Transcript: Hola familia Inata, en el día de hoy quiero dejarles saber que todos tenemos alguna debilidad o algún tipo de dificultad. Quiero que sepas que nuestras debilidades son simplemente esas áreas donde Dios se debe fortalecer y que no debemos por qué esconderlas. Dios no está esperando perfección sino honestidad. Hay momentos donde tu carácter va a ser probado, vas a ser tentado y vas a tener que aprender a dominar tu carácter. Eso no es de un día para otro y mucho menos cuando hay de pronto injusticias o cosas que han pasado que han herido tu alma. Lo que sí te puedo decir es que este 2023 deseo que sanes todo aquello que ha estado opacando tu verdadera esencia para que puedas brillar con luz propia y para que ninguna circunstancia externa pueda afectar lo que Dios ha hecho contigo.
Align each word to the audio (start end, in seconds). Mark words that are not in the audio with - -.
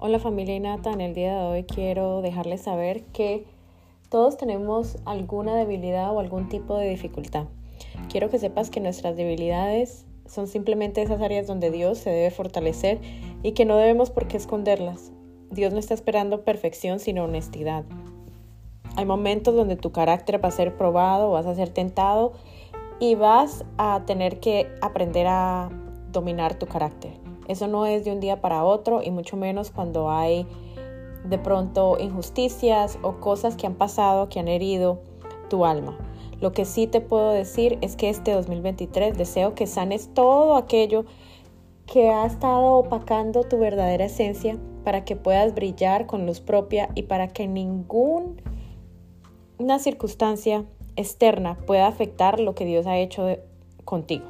Hola 0.00 0.20
familia 0.20 0.54
Inata, 0.54 0.92
en 0.92 1.00
el 1.00 1.12
día 1.12 1.34
de 1.34 1.44
hoy 1.44 1.64
quiero 1.64 2.22
dejarles 2.22 2.62
saber 2.62 3.02
que 3.06 3.44
todos 4.10 4.36
tenemos 4.36 4.96
alguna 5.04 5.56
debilidad 5.56 6.14
o 6.14 6.20
algún 6.20 6.48
tipo 6.48 6.76
de 6.76 6.88
dificultad. 6.88 7.46
Quiero 8.08 8.30
que 8.30 8.38
sepas 8.38 8.70
que 8.70 8.78
nuestras 8.78 9.16
debilidades 9.16 10.06
son 10.24 10.46
simplemente 10.46 11.02
esas 11.02 11.20
áreas 11.20 11.48
donde 11.48 11.72
Dios 11.72 11.98
se 11.98 12.10
debe 12.10 12.30
fortalecer 12.30 13.00
y 13.42 13.54
que 13.54 13.64
no 13.64 13.76
debemos 13.76 14.10
por 14.10 14.28
qué 14.28 14.36
esconderlas. 14.36 15.10
Dios 15.50 15.72
no 15.72 15.80
está 15.80 15.94
esperando 15.94 16.44
perfección 16.44 17.00
sino 17.00 17.24
honestidad. 17.24 17.84
Hay 18.94 19.04
momentos 19.04 19.56
donde 19.56 19.74
tu 19.74 19.90
carácter 19.90 20.42
va 20.42 20.50
a 20.50 20.52
ser 20.52 20.76
probado, 20.76 21.32
vas 21.32 21.46
a 21.46 21.56
ser 21.56 21.70
tentado 21.70 22.34
y 23.00 23.16
vas 23.16 23.64
a 23.78 24.04
tener 24.06 24.38
que 24.38 24.68
aprender 24.80 25.26
a 25.26 25.70
dominar 26.12 26.56
tu 26.56 26.66
carácter. 26.66 27.27
Eso 27.48 27.66
no 27.66 27.86
es 27.86 28.04
de 28.04 28.12
un 28.12 28.20
día 28.20 28.40
para 28.40 28.64
otro 28.64 29.02
y 29.02 29.10
mucho 29.10 29.36
menos 29.36 29.70
cuando 29.70 30.10
hay 30.10 30.46
de 31.24 31.38
pronto 31.38 31.98
injusticias 31.98 32.98
o 33.02 33.14
cosas 33.20 33.56
que 33.56 33.66
han 33.66 33.74
pasado 33.74 34.28
que 34.28 34.38
han 34.38 34.48
herido 34.48 35.00
tu 35.48 35.64
alma. 35.64 35.98
Lo 36.40 36.52
que 36.52 36.64
sí 36.64 36.86
te 36.86 37.00
puedo 37.00 37.32
decir 37.32 37.78
es 37.80 37.96
que 37.96 38.10
este 38.10 38.32
2023 38.32 39.16
deseo 39.18 39.54
que 39.54 39.66
sanes 39.66 40.12
todo 40.14 40.56
aquello 40.56 41.04
que 41.86 42.10
ha 42.10 42.26
estado 42.26 42.74
opacando 42.74 43.44
tu 43.44 43.58
verdadera 43.58 44.04
esencia 44.04 44.58
para 44.84 45.04
que 45.04 45.16
puedas 45.16 45.54
brillar 45.54 46.06
con 46.06 46.26
luz 46.26 46.40
propia 46.40 46.90
y 46.94 47.04
para 47.04 47.28
que 47.28 47.48
ninguna 47.48 48.36
circunstancia 49.78 50.64
externa 50.96 51.56
pueda 51.66 51.86
afectar 51.86 52.40
lo 52.40 52.54
que 52.54 52.64
Dios 52.66 52.86
ha 52.86 52.98
hecho 52.98 53.26
contigo. 53.84 54.26